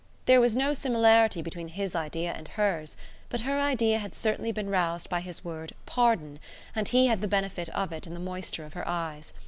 [0.25, 2.97] There was no similarity between his idea and hers,
[3.29, 6.39] but her idea had certainly been roused by his word "pardon",
[6.75, 9.31] and he had the benefit of it in the moisture of her eyes.